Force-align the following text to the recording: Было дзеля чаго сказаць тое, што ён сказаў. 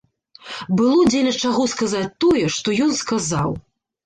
Было 0.79 1.03
дзеля 1.11 1.33
чаго 1.49 1.67
сказаць 1.75 2.09
тое, 2.27 2.43
што 2.57 2.67
ён 2.89 2.97
сказаў. 3.03 3.55